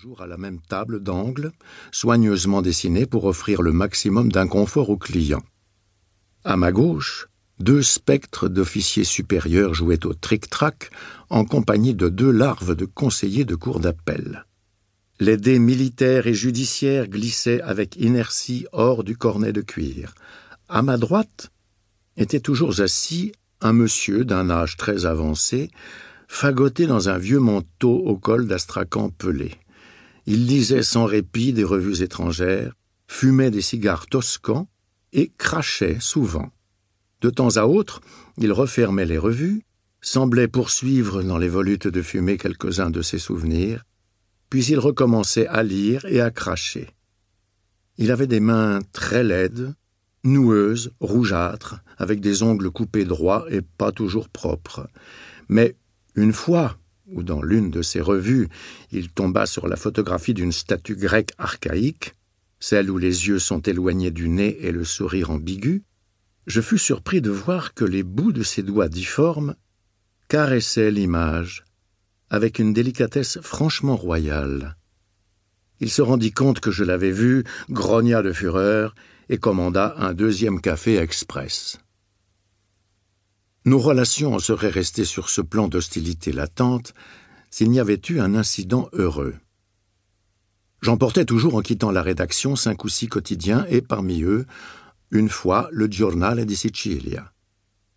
toujours 0.00 0.22
à 0.22 0.26
la 0.26 0.38
même 0.38 0.62
table 0.62 1.02
d'angle, 1.02 1.52
soigneusement 1.92 2.62
dessinée 2.62 3.04
pour 3.04 3.26
offrir 3.26 3.60
le 3.60 3.70
maximum 3.70 4.32
d'inconfort 4.32 4.88
aux 4.88 4.96
clients. 4.96 5.42
À 6.42 6.56
ma 6.56 6.72
gauche, 6.72 7.28
deux 7.58 7.82
spectres 7.82 8.48
d'officiers 8.48 9.04
supérieurs 9.04 9.74
jouaient 9.74 10.06
au 10.06 10.14
tric-trac 10.14 10.88
en 11.28 11.44
compagnie 11.44 11.94
de 11.94 12.08
deux 12.08 12.30
larves 12.30 12.74
de 12.74 12.86
conseillers 12.86 13.44
de 13.44 13.54
cour 13.54 13.78
d'appel. 13.78 14.46
Les 15.18 15.36
dés 15.36 15.58
militaires 15.58 16.26
et 16.26 16.32
judiciaires 16.32 17.06
glissaient 17.06 17.60
avec 17.60 17.96
inertie 17.96 18.66
hors 18.72 19.04
du 19.04 19.18
cornet 19.18 19.52
de 19.52 19.60
cuir. 19.60 20.14
À 20.70 20.80
ma 20.80 20.96
droite 20.96 21.50
était 22.16 22.40
toujours 22.40 22.80
assis 22.80 23.32
un 23.60 23.74
monsieur 23.74 24.24
d'un 24.24 24.48
âge 24.48 24.78
très 24.78 25.04
avancé, 25.04 25.70
fagoté 26.26 26.86
dans 26.86 27.10
un 27.10 27.18
vieux 27.18 27.40
manteau 27.40 27.98
au 27.98 28.16
col 28.16 28.46
d'astracan 28.46 29.10
pelé. 29.10 29.58
Il 30.26 30.46
lisait 30.46 30.82
sans 30.82 31.04
répit 31.04 31.52
des 31.52 31.64
revues 31.64 32.02
étrangères, 32.02 32.74
fumait 33.06 33.50
des 33.50 33.62
cigares 33.62 34.06
toscans 34.06 34.68
et 35.12 35.32
crachait 35.36 35.98
souvent. 36.00 36.50
De 37.20 37.30
temps 37.30 37.56
à 37.56 37.64
autre, 37.64 38.00
il 38.38 38.52
refermait 38.52 39.06
les 39.06 39.18
revues, 39.18 39.62
semblait 40.00 40.48
poursuivre 40.48 41.22
dans 41.22 41.38
les 41.38 41.48
volutes 41.48 41.88
de 41.88 42.02
fumée 42.02 42.38
quelques-uns 42.38 42.90
de 42.90 43.02
ses 43.02 43.18
souvenirs, 43.18 43.84
puis 44.48 44.64
il 44.64 44.78
recommençait 44.78 45.46
à 45.46 45.62
lire 45.62 46.04
et 46.06 46.20
à 46.20 46.30
cracher. 46.30 46.88
Il 47.98 48.10
avait 48.10 48.26
des 48.26 48.40
mains 48.40 48.80
très 48.92 49.22
laides, 49.22 49.74
noueuses, 50.24 50.92
rougeâtres, 51.00 51.82
avec 51.98 52.20
des 52.20 52.42
ongles 52.42 52.70
coupés 52.70 53.04
droits 53.04 53.44
et 53.50 53.60
pas 53.60 53.92
toujours 53.92 54.28
propres. 54.28 54.88
Mais 55.48 55.76
une 56.14 56.32
fois, 56.32 56.78
ou 57.10 57.22
dans 57.22 57.42
l'une 57.42 57.70
de 57.70 57.82
ses 57.82 58.00
revues, 58.00 58.48
il 58.90 59.10
tomba 59.10 59.46
sur 59.46 59.68
la 59.68 59.76
photographie 59.76 60.34
d'une 60.34 60.52
statue 60.52 60.96
grecque 60.96 61.32
archaïque, 61.38 62.14
celle 62.58 62.90
où 62.90 62.98
les 62.98 63.28
yeux 63.28 63.38
sont 63.38 63.60
éloignés 63.60 64.10
du 64.10 64.28
nez 64.28 64.58
et 64.60 64.72
le 64.72 64.84
sourire 64.84 65.30
ambigu, 65.30 65.82
je 66.46 66.60
fus 66.60 66.78
surpris 66.78 67.20
de 67.20 67.30
voir 67.30 67.74
que 67.74 67.84
les 67.84 68.02
bouts 68.02 68.32
de 68.32 68.42
ses 68.42 68.62
doigts 68.62 68.88
difformes 68.88 69.54
caressaient 70.28 70.90
l'image 70.90 71.64
avec 72.30 72.60
une 72.60 72.72
délicatesse 72.72 73.40
franchement 73.42 73.96
royale. 73.96 74.76
Il 75.80 75.90
se 75.90 76.02
rendit 76.02 76.32
compte 76.32 76.60
que 76.60 76.70
je 76.70 76.84
l'avais 76.84 77.10
vu, 77.10 77.44
grogna 77.68 78.22
de 78.22 78.32
fureur 78.32 78.94
et 79.28 79.38
commanda 79.38 79.94
un 79.98 80.14
deuxième 80.14 80.60
café 80.60 80.96
express. 80.96 81.78
Nos 83.66 83.78
relations 83.78 84.34
en 84.34 84.38
seraient 84.38 84.70
restées 84.70 85.04
sur 85.04 85.28
ce 85.28 85.42
plan 85.42 85.68
d'hostilité 85.68 86.32
latente 86.32 86.94
s'il 87.50 87.70
n'y 87.70 87.80
avait 87.80 88.00
eu 88.08 88.20
un 88.20 88.34
incident 88.34 88.88
heureux. 88.92 89.34
J'emportais 90.80 91.26
toujours 91.26 91.56
en 91.56 91.60
quittant 91.60 91.90
la 91.90 92.00
rédaction 92.00 92.56
cinq 92.56 92.84
ou 92.84 92.88
six 92.88 93.08
quotidiens 93.08 93.66
et 93.68 93.82
parmi 93.82 94.22
eux, 94.22 94.46
une 95.10 95.28
fois, 95.28 95.68
le 95.72 95.86
Giornale 95.86 96.46
di 96.46 96.56
Sicilia. 96.56 97.32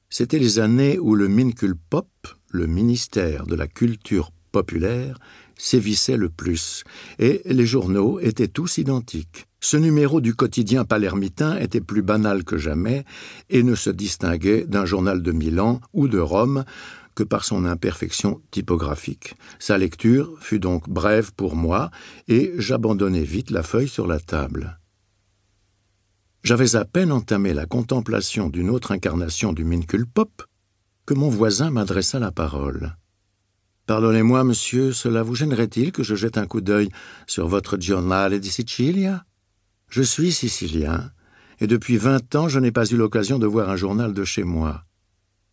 C'étaient 0.10 0.40
les 0.40 0.60
années 0.60 1.00
où 1.00 1.16
le 1.16 1.30
Minculpop, 1.30 2.10
le 2.50 2.68
ministère 2.68 3.46
de 3.46 3.56
la 3.56 3.68
culture 3.68 4.32
populaire, 4.52 5.18
sévissait 5.58 6.18
le 6.18 6.30
plus, 6.30 6.84
et 7.20 7.42
les 7.46 7.66
journaux 7.66 8.20
étaient 8.20 8.50
tous 8.50 8.78
identiques. 8.80 9.48
Ce 9.64 9.78
numéro 9.78 10.20
du 10.20 10.36
quotidien 10.36 10.84
palermitain 10.84 11.56
était 11.58 11.80
plus 11.80 12.02
banal 12.02 12.44
que 12.44 12.58
jamais 12.58 13.06
et 13.50 13.64
ne 13.64 13.76
se 13.76 13.90
distinguait 13.90 14.66
d'un 14.66 14.84
journal 14.84 15.22
de 15.22 15.32
Milan 15.32 15.80
ou 15.94 16.10
de 16.10 16.20
Rome 16.20 16.66
que 17.16 17.24
par 17.24 17.46
son 17.46 17.64
imperfection 17.64 18.42
typographique. 18.52 19.36
Sa 19.60 19.78
lecture 19.78 20.36
fut 20.42 20.60
donc 20.60 20.90
brève 20.90 21.32
pour 21.32 21.56
moi 21.56 21.92
et 22.28 22.52
j'abandonnai 22.58 23.24
vite 23.24 23.52
la 23.52 23.64
feuille 23.64 23.88
sur 23.88 24.06
la 24.06 24.20
table. 24.20 24.82
J'avais 26.44 26.76
à 26.76 26.84
peine 26.84 27.14
entamé 27.14 27.54
la 27.54 27.66
contemplation 27.66 28.50
d'une 28.50 28.70
autre 28.70 28.92
incarnation 28.92 29.54
du 29.54 29.64
Minculpop 29.64 30.44
que 31.06 31.14
mon 31.14 31.30
voisin 31.30 31.70
m'adressa 31.70 32.20
la 32.20 32.34
parole. 32.34 32.98
Pardonnez-moi, 33.86 34.44
monsieur, 34.44 34.92
cela 34.92 35.24
vous 35.24 35.36
gênerait-il 35.36 35.94
que 35.94 36.04
je 36.04 36.16
jette 36.16 36.38
un 36.38 36.48
coup 36.48 36.60
d'œil 36.60 36.90
sur 37.28 37.48
votre 37.48 37.78
Giornale 37.78 38.42
di 38.42 38.50
Sicilia? 38.50 39.24
Je 39.96 40.02
suis 40.02 40.32
sicilien, 40.32 41.12
et 41.60 41.68
depuis 41.68 41.98
vingt 41.98 42.34
ans 42.34 42.50
je 42.50 42.58
n'ai 42.58 42.72
pas 42.72 42.88
eu 42.88 42.98
l'occasion 42.98 43.38
de 43.38 43.46
voir 43.46 43.70
un 43.70 43.76
journal 43.76 44.12
de 44.12 44.24
chez 44.24 44.44
moi. 44.44 44.86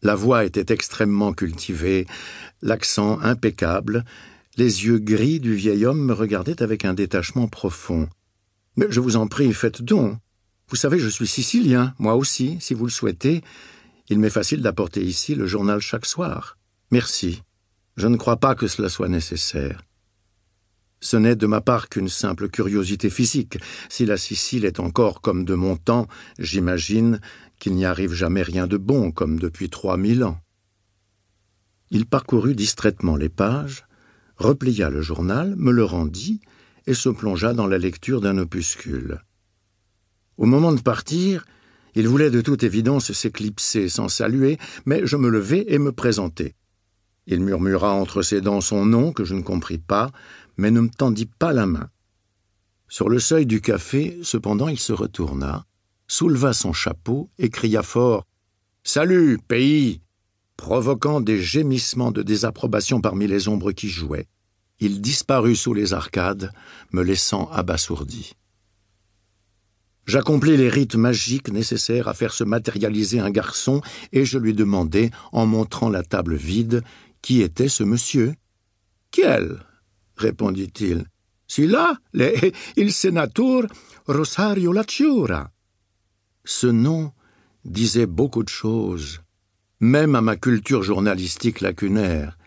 La 0.00 0.14
voix 0.14 0.46
était 0.46 0.72
extrêmement 0.72 1.34
cultivée, 1.34 2.06
l'accent 2.62 3.20
impeccable, 3.20 4.02
les 4.56 4.86
yeux 4.86 4.98
gris 4.98 5.40
du 5.40 5.52
vieil 5.54 5.84
homme 5.84 6.02
me 6.02 6.14
regardaient 6.14 6.62
avec 6.62 6.86
un 6.86 6.94
détachement 6.94 7.48
profond. 7.48 8.08
Mais 8.76 8.86
je 8.88 9.00
vous 9.00 9.16
en 9.16 9.26
prie, 9.26 9.52
faites 9.52 9.82
donc. 9.82 10.16
Vous 10.70 10.76
savez, 10.76 10.98
je 10.98 11.08
suis 11.10 11.26
sicilien, 11.26 11.94
moi 11.98 12.14
aussi, 12.14 12.56
si 12.60 12.72
vous 12.72 12.86
le 12.86 12.90
souhaitez. 12.90 13.42
Il 14.08 14.20
m'est 14.20 14.30
facile 14.30 14.62
d'apporter 14.62 15.04
ici 15.04 15.34
le 15.34 15.46
journal 15.46 15.80
chaque 15.80 16.06
soir. 16.06 16.56
Merci. 16.90 17.42
Je 17.98 18.06
ne 18.06 18.16
crois 18.16 18.38
pas 18.38 18.54
que 18.54 18.68
cela 18.68 18.88
soit 18.88 19.10
nécessaire. 19.10 19.82
Ce 21.00 21.16
n'est 21.16 21.36
de 21.36 21.46
ma 21.46 21.60
part 21.60 21.88
qu'une 21.88 22.08
simple 22.08 22.48
curiosité 22.48 23.08
physique. 23.08 23.58
Si 23.88 24.04
la 24.04 24.16
Sicile 24.16 24.64
est 24.64 24.80
encore 24.80 25.22
comme 25.22 25.44
de 25.44 25.54
mon 25.54 25.76
temps, 25.76 26.06
j'imagine 26.38 27.20
qu'il 27.58 27.74
n'y 27.74 27.86
arrive 27.86 28.12
jamais 28.12 28.42
rien 28.42 28.66
de 28.66 28.76
bon 28.76 29.10
comme 29.10 29.38
depuis 29.38 29.70
trois 29.70 29.96
mille 29.96 30.24
ans. 30.24 30.40
Il 31.90 32.06
parcourut 32.06 32.54
distraitement 32.54 33.16
les 33.16 33.28
pages, 33.28 33.84
replia 34.36 34.90
le 34.90 35.00
journal, 35.00 35.54
me 35.56 35.72
le 35.72 35.84
rendit 35.84 36.40
et 36.86 36.94
se 36.94 37.08
plongea 37.08 37.52
dans 37.52 37.66
la 37.66 37.78
lecture 37.78 38.20
d'un 38.20 38.38
opuscule. 38.38 39.22
Au 40.36 40.46
moment 40.46 40.72
de 40.72 40.80
partir, 40.80 41.44
il 41.94 42.08
voulait 42.08 42.30
de 42.30 42.40
toute 42.40 42.62
évidence 42.62 43.12
s'éclipser 43.12 43.88
sans 43.88 44.08
saluer, 44.08 44.58
mais 44.86 45.02
je 45.04 45.16
me 45.16 45.28
levai 45.28 45.64
et 45.68 45.78
me 45.78 45.92
présentai. 45.92 46.54
Il 47.26 47.40
murmura 47.40 47.92
entre 47.92 48.22
ses 48.22 48.40
dents 48.40 48.60
son 48.60 48.86
nom, 48.86 49.12
que 49.12 49.24
je 49.24 49.34
ne 49.34 49.42
compris 49.42 49.78
pas, 49.78 50.10
mais 50.56 50.70
ne 50.70 50.80
me 50.80 50.90
tendit 50.90 51.26
pas 51.26 51.52
la 51.52 51.66
main. 51.66 51.90
Sur 52.88 53.08
le 53.08 53.18
seuil 53.18 53.46
du 53.46 53.60
café, 53.60 54.18
cependant, 54.22 54.68
il 54.68 54.78
se 54.78 54.92
retourna, 54.92 55.66
souleva 56.08 56.52
son 56.52 56.72
chapeau 56.72 57.30
et 57.38 57.50
cria 57.50 57.82
fort 57.82 58.26
Salut, 58.82 59.38
pays 59.46 60.00
provoquant 60.56 61.22
des 61.22 61.40
gémissements 61.40 62.12
de 62.12 62.22
désapprobation 62.22 63.00
parmi 63.00 63.26
les 63.26 63.48
ombres 63.48 63.72
qui 63.72 63.88
jouaient. 63.88 64.26
Il 64.78 65.00
disparut 65.00 65.56
sous 65.56 65.72
les 65.72 65.94
arcades, 65.94 66.52
me 66.92 67.02
laissant 67.02 67.48
abasourdi. 67.50 68.34
J'accomplis 70.06 70.56
les 70.56 70.68
rites 70.68 70.96
magiques 70.96 71.50
nécessaires 71.50 72.08
à 72.08 72.14
faire 72.14 72.34
se 72.34 72.44
matérialiser 72.44 73.20
un 73.20 73.30
garçon, 73.30 73.80
et 74.12 74.24
je 74.26 74.36
lui 74.36 74.52
demandai, 74.52 75.10
en 75.32 75.46
montrant 75.46 75.88
la 75.88 76.02
table 76.02 76.34
vide, 76.34 76.82
qui 77.22 77.40
était 77.40 77.68
ce 77.68 77.84
monsieur. 77.84 78.34
Quel 79.10 79.64
répondit-il. 80.20 81.06
Celui-là, 81.46 81.98
il 82.76 82.92
sénateur 82.92 83.66
Rosario 84.06 84.72
Lacciura. 84.72 85.50
Ce 86.44 86.66
nom 86.66 87.12
disait 87.64 88.06
beaucoup 88.06 88.42
de 88.42 88.48
choses, 88.48 89.20
même 89.80 90.14
à 90.14 90.20
ma 90.20 90.36
culture 90.36 90.82
journalistique 90.82 91.60
lacunaire. 91.60 92.38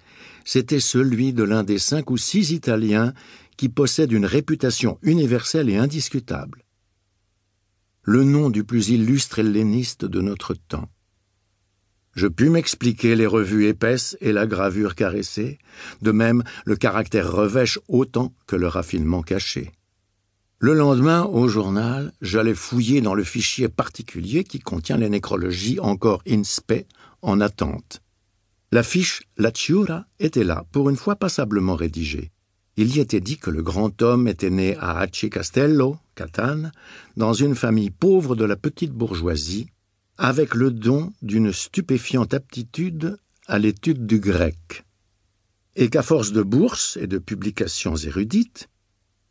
C'était 0.45 0.79
celui 0.79 1.33
de 1.33 1.43
l'un 1.43 1.63
des 1.63 1.79
cinq 1.79 2.09
ou 2.09 2.17
six 2.17 2.51
Italiens 2.51 3.13
qui 3.57 3.69
possèdent 3.69 4.11
une 4.11 4.25
réputation 4.25 4.97
universelle 5.01 5.69
et 5.69 5.77
indiscutable 5.77 6.63
le 8.03 8.25
nom 8.25 8.49
du 8.49 8.65
plus 8.65 8.89
illustre 8.89 9.39
helléniste 9.39 10.03
de 10.03 10.19
notre 10.19 10.53
temps. 10.53 10.89
Je 12.13 12.27
pus 12.27 12.49
m'expliquer 12.49 13.15
les 13.15 13.25
revues 13.25 13.67
épaisses 13.67 14.17
et 14.21 14.31
la 14.31 14.45
gravure 14.45 14.95
caressée, 14.95 15.57
de 16.01 16.11
même 16.11 16.43
le 16.65 16.75
caractère 16.75 17.31
revêche 17.31 17.79
autant 17.87 18.33
que 18.45 18.55
le 18.55 18.67
raffinement 18.67 19.23
caché. 19.23 19.71
Le 20.59 20.73
lendemain, 20.73 21.23
au 21.23 21.47
journal, 21.47 22.13
j'allais 22.21 22.55
fouiller 22.55 23.01
dans 23.01 23.15
le 23.15 23.23
fichier 23.23 23.67
particulier 23.67 24.43
qui 24.43 24.59
contient 24.59 24.97
les 24.97 25.09
nécrologies 25.09 25.79
encore 25.79 26.21
inspe 26.25 26.85
en 27.21 27.41
attente. 27.41 28.01
La 28.71 28.83
fiche 28.83 29.23
Lacciura 29.37 30.05
était 30.19 30.43
là, 30.43 30.65
pour 30.71 30.89
une 30.89 30.95
fois 30.95 31.15
passablement 31.15 31.75
rédigée. 31.75 32.31
Il 32.75 32.95
y 32.95 32.99
était 32.99 33.19
dit 33.19 33.37
que 33.37 33.51
le 33.51 33.61
grand 33.61 34.01
homme 34.01 34.27
était 34.27 34.49
né 34.49 34.77
à 34.77 34.97
Aci 34.99 35.29
Castello, 35.29 35.97
Catane, 36.15 36.71
dans 37.17 37.33
une 37.33 37.55
famille 37.55 37.91
pauvre 37.91 38.35
de 38.35 38.45
la 38.45 38.55
petite 38.55 38.93
bourgeoisie, 38.93 39.67
avec 40.17 40.53
le 40.55 40.71
don 40.71 41.13
d'une 41.21 41.51
stupéfiante 41.51 42.33
aptitude 42.33 43.17
à 43.47 43.59
l'étude 43.59 44.05
du 44.05 44.19
grec, 44.19 44.85
et 45.75 45.89
qu'à 45.89 46.03
force 46.03 46.31
de 46.31 46.43
bourses 46.43 46.97
et 47.01 47.07
de 47.07 47.17
publications 47.17 47.95
érudites, 47.95 48.69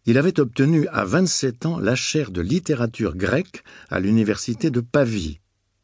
il 0.04 0.18
avait 0.18 0.40
obtenu 0.40 0.88
à 0.88 1.04
vingt-sept 1.04 1.64
ans 1.66 1.78
la 1.78 1.94
chaire 1.94 2.32
de 2.32 2.40
littérature 2.40 3.14
grecque 3.14 3.62
à 3.88 4.00
l'université 4.00 4.70
de 4.70 4.80
Pavie, 4.80 5.38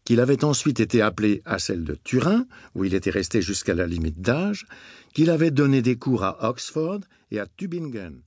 qu'il 0.05 0.21
avait 0.21 0.43
ensuite 0.43 0.81
été 0.81 1.03
appelé 1.03 1.43
à 1.45 1.59
celle 1.59 1.85
de 1.85 1.95
Turin, 1.95 2.47
où 2.75 2.85
il 2.85 2.95
était 2.95 3.11
resté 3.11 3.43
jusqu'à 3.43 3.75
la 3.75 3.87
limite 3.87 4.21
d'âge, 4.21 4.67
qu'il 5.15 5.31
avait 5.31 5.53
donné 5.53 5.83
des 5.83 5.97
cours 5.97 6.25
à 6.25 6.49
Oxford 6.49 7.01
et 7.31 7.39
à 7.39 7.47
Tübingen. 7.47 8.23